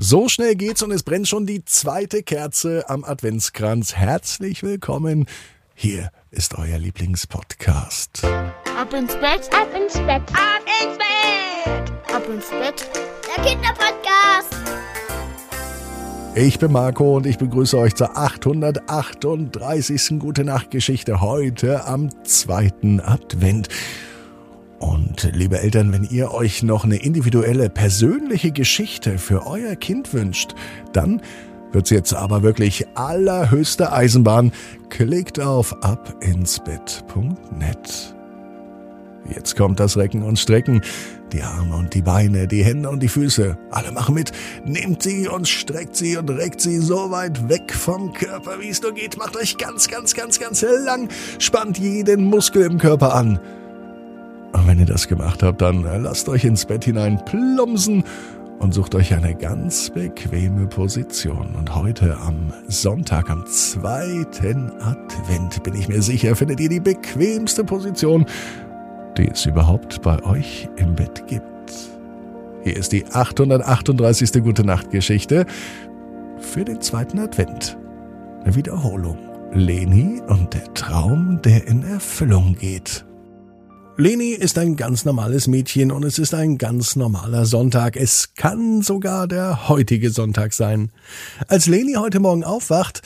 So 0.00 0.28
schnell 0.28 0.54
geht's 0.54 0.84
und 0.84 0.92
es 0.92 1.02
brennt 1.02 1.26
schon 1.26 1.44
die 1.44 1.64
zweite 1.64 2.22
Kerze 2.22 2.88
am 2.88 3.02
Adventskranz. 3.02 3.96
Herzlich 3.96 4.62
willkommen. 4.62 5.26
Hier 5.74 6.12
ist 6.30 6.56
euer 6.56 6.78
Lieblingspodcast. 6.78 8.24
Ab 8.24 8.94
ins 8.94 9.14
Bett, 9.14 9.50
ab 9.52 9.66
ins 9.74 9.94
Bett, 9.94 10.22
ab 10.32 10.62
ins 10.84 10.98
Bett, 10.98 11.90
ab 12.14 12.22
ins 12.32 12.48
Bett. 12.48 12.88
Der 13.26 13.44
Kinderpodcast. 13.44 14.54
Ich 16.36 16.60
bin 16.60 16.70
Marco 16.70 17.16
und 17.16 17.26
ich 17.26 17.38
begrüße 17.38 17.76
euch 17.76 17.96
zur 17.96 18.16
838. 18.16 20.20
Gute 20.20 20.44
Nacht 20.44 20.70
Geschichte 20.70 21.20
heute 21.20 21.86
am 21.86 22.24
zweiten 22.24 23.00
Advent. 23.00 23.68
Und 24.78 25.28
liebe 25.32 25.60
Eltern, 25.60 25.92
wenn 25.92 26.04
ihr 26.04 26.32
euch 26.32 26.62
noch 26.62 26.84
eine 26.84 26.96
individuelle, 26.96 27.68
persönliche 27.68 28.52
Geschichte 28.52 29.18
für 29.18 29.46
euer 29.46 29.74
Kind 29.74 30.14
wünscht, 30.14 30.54
dann 30.92 31.20
wird's 31.72 31.90
jetzt 31.90 32.14
aber 32.14 32.42
wirklich 32.42 32.86
allerhöchste 32.94 33.92
Eisenbahn. 33.92 34.52
Klickt 34.88 35.40
auf 35.40 35.82
abinsbett.net. 35.82 38.14
Jetzt 39.34 39.56
kommt 39.56 39.80
das 39.80 39.96
Recken 39.96 40.22
und 40.22 40.38
Strecken. 40.38 40.80
Die 41.32 41.42
Arme 41.42 41.74
und 41.76 41.92
die 41.92 42.00
Beine, 42.00 42.48
die 42.48 42.64
Hände 42.64 42.88
und 42.88 43.02
die 43.02 43.08
Füße. 43.08 43.58
Alle 43.70 43.92
machen 43.92 44.14
mit. 44.14 44.32
Nehmt 44.64 45.02
sie 45.02 45.28
und 45.28 45.46
streckt 45.46 45.94
sie 45.94 46.16
und 46.16 46.30
reckt 46.30 46.62
sie 46.62 46.78
so 46.78 47.10
weit 47.10 47.50
weg 47.50 47.74
vom 47.74 48.14
Körper, 48.14 48.60
wie 48.60 48.70
es 48.70 48.80
nur 48.80 48.92
geht. 48.92 49.18
Macht 49.18 49.36
euch 49.36 49.58
ganz, 49.58 49.88
ganz, 49.88 50.14
ganz, 50.14 50.40
ganz 50.40 50.62
lang. 50.62 51.10
Spannt 51.38 51.78
jeden 51.78 52.24
Muskel 52.24 52.62
im 52.62 52.78
Körper 52.78 53.14
an. 53.14 53.38
Und 54.52 54.66
wenn 54.66 54.78
ihr 54.78 54.86
das 54.86 55.08
gemacht 55.08 55.42
habt, 55.42 55.60
dann 55.60 55.82
lasst 55.82 56.28
euch 56.28 56.44
ins 56.44 56.64
Bett 56.64 56.84
hinein 56.84 57.22
plumpsen 57.24 58.04
und 58.58 58.74
sucht 58.74 58.94
euch 58.94 59.14
eine 59.14 59.34
ganz 59.34 59.90
bequeme 59.90 60.66
Position. 60.66 61.54
Und 61.56 61.74
heute 61.74 62.16
am 62.16 62.52
Sonntag, 62.66 63.30
am 63.30 63.46
zweiten 63.46 64.72
Advent, 64.80 65.62
bin 65.62 65.74
ich 65.74 65.88
mir 65.88 66.02
sicher, 66.02 66.34
findet 66.34 66.60
ihr 66.60 66.68
die 66.68 66.80
bequemste 66.80 67.64
Position, 67.64 68.26
die 69.16 69.28
es 69.28 69.46
überhaupt 69.46 70.02
bei 70.02 70.22
euch 70.24 70.68
im 70.76 70.94
Bett 70.94 71.26
gibt. 71.26 71.44
Hier 72.64 72.76
ist 72.76 72.92
die 72.92 73.06
838. 73.06 74.42
Gute 74.42 74.64
Nacht 74.64 74.90
Geschichte 74.90 75.46
für 76.38 76.64
den 76.64 76.80
zweiten 76.80 77.18
Advent. 77.18 77.78
Eine 78.44 78.54
Wiederholung. 78.54 79.18
Leni 79.52 80.20
und 80.26 80.52
der 80.52 80.74
Traum, 80.74 81.40
der 81.42 81.66
in 81.66 81.82
Erfüllung 81.82 82.54
geht. 82.54 83.07
Leni 84.00 84.30
ist 84.30 84.58
ein 84.58 84.76
ganz 84.76 85.04
normales 85.04 85.48
Mädchen 85.48 85.90
und 85.90 86.04
es 86.04 86.20
ist 86.20 86.32
ein 86.32 86.56
ganz 86.56 86.94
normaler 86.94 87.46
Sonntag. 87.46 87.96
Es 87.96 88.32
kann 88.34 88.80
sogar 88.80 89.26
der 89.26 89.68
heutige 89.68 90.10
Sonntag 90.10 90.52
sein. 90.52 90.92
Als 91.48 91.66
Leni 91.66 91.94
heute 91.94 92.20
Morgen 92.20 92.44
aufwacht, 92.44 93.02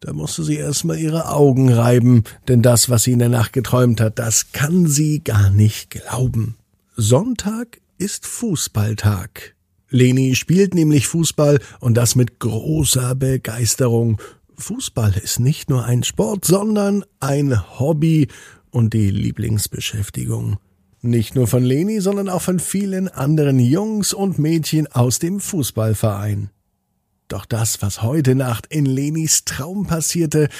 da 0.00 0.12
musste 0.12 0.44
sie 0.44 0.56
erstmal 0.56 0.98
ihre 0.98 1.30
Augen 1.30 1.72
reiben, 1.72 2.24
denn 2.46 2.60
das, 2.60 2.90
was 2.90 3.04
sie 3.04 3.12
in 3.12 3.20
der 3.20 3.30
Nacht 3.30 3.54
geträumt 3.54 4.02
hat, 4.02 4.18
das 4.18 4.52
kann 4.52 4.86
sie 4.86 5.24
gar 5.24 5.48
nicht 5.48 5.88
glauben. 5.88 6.56
Sonntag 6.94 7.80
ist 7.96 8.26
Fußballtag. 8.26 9.54
Leni 9.88 10.34
spielt 10.34 10.74
nämlich 10.74 11.06
Fußball 11.06 11.58
und 11.80 11.94
das 11.94 12.16
mit 12.16 12.38
großer 12.38 13.14
Begeisterung. 13.14 14.20
Fußball 14.58 15.14
ist 15.16 15.40
nicht 15.40 15.70
nur 15.70 15.86
ein 15.86 16.02
Sport, 16.02 16.44
sondern 16.44 17.02
ein 17.18 17.78
Hobby 17.78 18.28
und 18.76 18.92
die 18.92 19.10
Lieblingsbeschäftigung. 19.10 20.58
Nicht 21.00 21.34
nur 21.34 21.46
von 21.46 21.64
Leni, 21.64 22.00
sondern 22.00 22.28
auch 22.28 22.42
von 22.42 22.60
vielen 22.60 23.08
anderen 23.08 23.58
Jungs 23.58 24.12
und 24.12 24.38
Mädchen 24.38 24.86
aus 24.88 25.18
dem 25.18 25.40
Fußballverein. 25.40 26.50
Doch 27.28 27.46
das, 27.46 27.80
was 27.80 28.02
heute 28.02 28.34
Nacht 28.34 28.66
in 28.66 28.84
Lenis 28.84 29.46
Traum 29.46 29.86
passierte, 29.86 30.50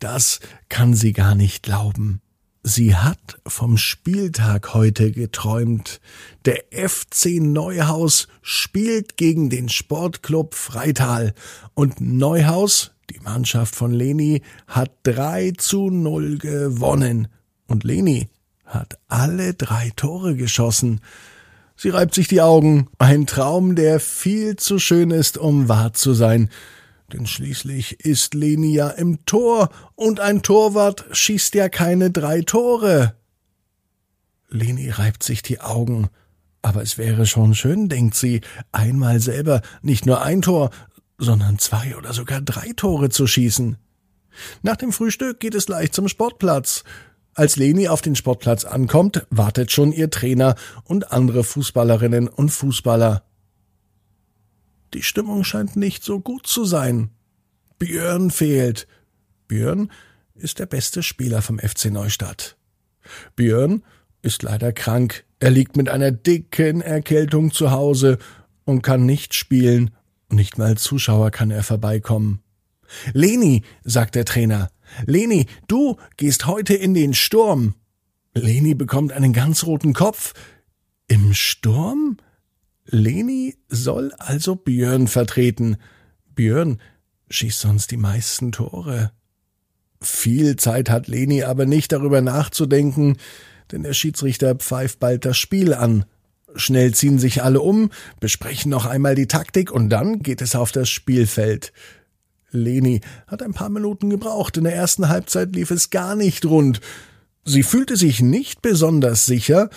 das 0.00 0.40
kann 0.68 0.94
sie 0.94 1.12
gar 1.12 1.36
nicht 1.36 1.62
glauben. 1.62 2.20
Sie 2.64 2.96
hat 2.96 3.40
vom 3.46 3.76
Spieltag 3.76 4.74
heute 4.74 5.12
geträumt. 5.12 6.00
Der 6.46 6.64
FC 6.72 7.40
Neuhaus 7.40 8.26
spielt 8.42 9.16
gegen 9.16 9.48
den 9.48 9.68
Sportclub 9.68 10.56
Freital 10.56 11.34
und 11.74 12.00
Neuhaus, 12.00 12.90
die 13.10 13.20
Mannschaft 13.20 13.76
von 13.76 13.92
Leni, 13.92 14.42
hat 14.66 14.90
drei 15.04 15.52
zu 15.56 15.88
null 15.88 16.38
gewonnen. 16.38 17.28
Und 17.70 17.84
Leni 17.84 18.28
hat 18.64 18.98
alle 19.06 19.54
drei 19.54 19.92
Tore 19.94 20.34
geschossen. 20.34 21.00
Sie 21.76 21.90
reibt 21.90 22.14
sich 22.14 22.26
die 22.26 22.40
Augen. 22.40 22.88
Ein 22.98 23.28
Traum, 23.28 23.76
der 23.76 24.00
viel 24.00 24.56
zu 24.56 24.80
schön 24.80 25.12
ist, 25.12 25.38
um 25.38 25.68
wahr 25.68 25.92
zu 25.92 26.12
sein. 26.12 26.50
Denn 27.12 27.28
schließlich 27.28 28.00
ist 28.00 28.34
Leni 28.34 28.74
ja 28.74 28.88
im 28.88 29.24
Tor 29.24 29.70
und 29.94 30.18
ein 30.18 30.42
Torwart 30.42 31.04
schießt 31.12 31.54
ja 31.54 31.68
keine 31.68 32.10
drei 32.10 32.42
Tore. 32.42 33.14
Leni 34.48 34.90
reibt 34.90 35.22
sich 35.22 35.42
die 35.42 35.60
Augen. 35.60 36.08
Aber 36.62 36.82
es 36.82 36.98
wäre 36.98 37.24
schon 37.24 37.54
schön, 37.54 37.88
denkt 37.88 38.16
sie, 38.16 38.40
einmal 38.72 39.20
selber 39.20 39.62
nicht 39.80 40.06
nur 40.06 40.22
ein 40.22 40.42
Tor, 40.42 40.70
sondern 41.18 41.60
zwei 41.60 41.96
oder 41.96 42.12
sogar 42.14 42.40
drei 42.40 42.72
Tore 42.74 43.10
zu 43.10 43.28
schießen. 43.28 43.76
Nach 44.62 44.76
dem 44.76 44.92
Frühstück 44.92 45.38
geht 45.38 45.54
es 45.54 45.66
gleich 45.66 45.92
zum 45.92 46.08
Sportplatz. 46.08 46.84
Als 47.34 47.56
Leni 47.56 47.88
auf 47.88 48.02
den 48.02 48.16
Sportplatz 48.16 48.64
ankommt, 48.64 49.26
wartet 49.30 49.70
schon 49.70 49.92
ihr 49.92 50.10
Trainer 50.10 50.56
und 50.84 51.12
andere 51.12 51.44
Fußballerinnen 51.44 52.28
und 52.28 52.50
Fußballer. 52.50 53.22
Die 54.94 55.02
Stimmung 55.02 55.44
scheint 55.44 55.76
nicht 55.76 56.02
so 56.02 56.18
gut 56.18 56.46
zu 56.46 56.64
sein. 56.64 57.10
Björn 57.78 58.30
fehlt. 58.30 58.88
Björn 59.46 59.90
ist 60.34 60.58
der 60.58 60.66
beste 60.66 61.02
Spieler 61.02 61.42
vom 61.42 61.58
FC 61.58 61.86
Neustadt. 61.86 62.56
Björn 63.36 63.84
ist 64.22 64.42
leider 64.42 64.72
krank. 64.72 65.24
Er 65.38 65.50
liegt 65.50 65.76
mit 65.76 65.88
einer 65.88 66.10
dicken 66.10 66.80
Erkältung 66.80 67.52
zu 67.52 67.70
Hause 67.70 68.18
und 68.64 68.82
kann 68.82 69.06
nicht 69.06 69.34
spielen. 69.34 69.90
Nicht 70.28 70.58
mal 70.58 70.76
Zuschauer 70.76 71.30
kann 71.30 71.50
er 71.50 71.62
vorbeikommen. 71.62 72.42
Leni, 73.12 73.62
sagt 73.84 74.16
der 74.16 74.24
Trainer, 74.24 74.70
Leni, 75.06 75.46
du 75.68 75.96
gehst 76.16 76.46
heute 76.46 76.74
in 76.74 76.94
den 76.94 77.14
Sturm. 77.14 77.74
Leni 78.34 78.74
bekommt 78.74 79.12
einen 79.12 79.32
ganz 79.32 79.64
roten 79.64 79.92
Kopf. 79.92 80.34
Im 81.08 81.34
Sturm? 81.34 82.18
Leni 82.86 83.56
soll 83.68 84.12
also 84.18 84.56
Björn 84.56 85.08
vertreten. 85.08 85.76
Björn 86.34 86.80
schießt 87.28 87.60
sonst 87.60 87.90
die 87.90 87.96
meisten 87.96 88.52
Tore. 88.52 89.12
Viel 90.02 90.56
Zeit 90.56 90.90
hat 90.90 91.08
Leni 91.08 91.42
aber 91.42 91.66
nicht 91.66 91.92
darüber 91.92 92.20
nachzudenken, 92.20 93.16
denn 93.70 93.82
der 93.82 93.92
Schiedsrichter 93.92 94.54
pfeift 94.54 94.98
bald 94.98 95.24
das 95.24 95.36
Spiel 95.36 95.74
an. 95.74 96.04
Schnell 96.56 96.94
ziehen 96.94 97.18
sich 97.18 97.42
alle 97.42 97.60
um, 97.60 97.90
besprechen 98.18 98.70
noch 98.70 98.86
einmal 98.86 99.14
die 99.14 99.28
Taktik 99.28 99.70
und 99.70 99.88
dann 99.88 100.20
geht 100.20 100.42
es 100.42 100.56
auf 100.56 100.72
das 100.72 100.88
Spielfeld. 100.88 101.72
Leni 102.50 103.00
hat 103.26 103.42
ein 103.42 103.52
paar 103.52 103.68
Minuten 103.68 104.10
gebraucht. 104.10 104.56
In 104.56 104.64
der 104.64 104.74
ersten 104.74 105.08
Halbzeit 105.08 105.54
lief 105.54 105.70
es 105.70 105.90
gar 105.90 106.16
nicht 106.16 106.44
rund. 106.46 106.80
Sie 107.44 107.62
fühlte 107.62 107.96
sich 107.96 108.20
nicht 108.20 108.62
besonders 108.62 109.26
sicher, 109.26 109.70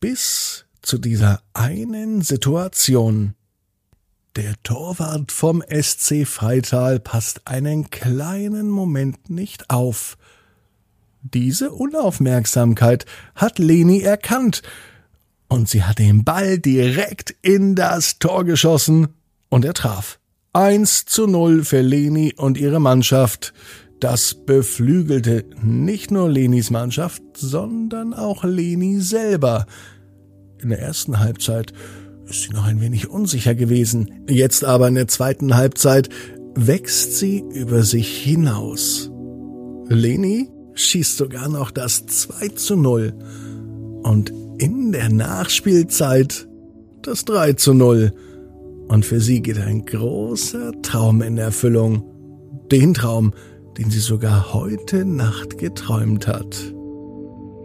bis 0.00 0.66
zu 0.82 0.98
dieser 0.98 1.40
einen 1.52 2.22
Situation. 2.22 3.34
Der 4.36 4.54
Torwart 4.64 5.30
vom 5.30 5.62
SC 5.62 6.26
Freital 6.26 6.98
passt 6.98 7.46
einen 7.46 7.90
kleinen 7.90 8.68
Moment 8.68 9.30
nicht 9.30 9.70
auf. 9.70 10.18
Diese 11.22 11.70
Unaufmerksamkeit 11.70 13.06
hat 13.34 13.58
Leni 13.58 14.00
erkannt, 14.00 14.62
und 15.46 15.68
sie 15.68 15.84
hat 15.84 16.00
den 16.00 16.24
Ball 16.24 16.58
direkt 16.58 17.34
in 17.42 17.76
das 17.76 18.18
Tor 18.18 18.44
geschossen, 18.44 19.08
und 19.48 19.64
er 19.64 19.74
traf. 19.74 20.18
1 20.56 21.06
zu 21.06 21.26
0 21.26 21.64
für 21.64 21.80
Leni 21.80 22.32
und 22.36 22.56
ihre 22.56 22.78
Mannschaft. 22.78 23.52
Das 23.98 24.34
beflügelte 24.34 25.44
nicht 25.60 26.12
nur 26.12 26.30
Lenis 26.30 26.70
Mannschaft, 26.70 27.24
sondern 27.36 28.14
auch 28.14 28.44
Leni 28.44 29.00
selber. 29.00 29.66
In 30.62 30.68
der 30.68 30.78
ersten 30.78 31.18
Halbzeit 31.18 31.72
ist 32.26 32.42
sie 32.42 32.50
noch 32.50 32.66
ein 32.66 32.80
wenig 32.80 33.10
unsicher 33.10 33.56
gewesen. 33.56 34.24
Jetzt 34.28 34.64
aber 34.64 34.86
in 34.86 34.94
der 34.94 35.08
zweiten 35.08 35.56
Halbzeit 35.56 36.08
wächst 36.54 37.18
sie 37.18 37.42
über 37.52 37.82
sich 37.82 38.16
hinaus. 38.18 39.10
Leni 39.88 40.50
schießt 40.74 41.16
sogar 41.16 41.48
noch 41.48 41.72
das 41.72 42.06
2 42.06 42.48
zu 42.50 42.76
0 42.76 43.12
und 44.04 44.32
in 44.58 44.92
der 44.92 45.08
Nachspielzeit 45.08 46.46
das 47.02 47.24
3 47.24 47.54
zu 47.54 47.74
0. 47.74 48.12
Und 48.88 49.04
für 49.04 49.20
sie 49.20 49.42
geht 49.42 49.58
ein 49.58 49.84
großer 49.84 50.72
Traum 50.82 51.22
in 51.22 51.38
Erfüllung. 51.38 52.04
Den 52.70 52.94
Traum, 52.94 53.32
den 53.78 53.90
sie 53.90 54.00
sogar 54.00 54.52
heute 54.52 55.04
Nacht 55.04 55.58
geträumt 55.58 56.26
hat. 56.26 56.74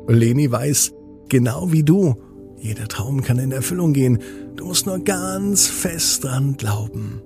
Leni 0.07 0.51
weiß, 0.51 0.93
genau 1.29 1.71
wie 1.71 1.83
du, 1.83 2.15
jeder 2.57 2.87
Traum 2.87 3.21
kann 3.21 3.39
in 3.39 3.51
Erfüllung 3.51 3.93
gehen. 3.93 4.19
Du 4.55 4.65
musst 4.65 4.85
nur 4.85 4.99
ganz 4.99 5.67
fest 5.67 6.23
dran 6.23 6.57
glauben. 6.57 7.21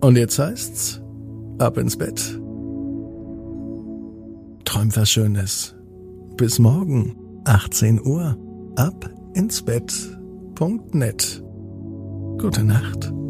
Und 0.00 0.16
jetzt 0.16 0.38
heißt's, 0.38 1.00
ab 1.58 1.78
ins 1.78 1.96
Bett. 1.96 2.40
Träum 4.64 4.96
was 4.96 5.10
Schönes. 5.10 5.76
Bis 6.36 6.58
morgen, 6.58 7.14
18 7.44 8.04
Uhr, 8.04 8.36
ab 8.76 9.10
ins 9.34 9.62
Bett.net. 9.62 11.42
Gute 12.42 12.64
Nacht. 12.64 13.21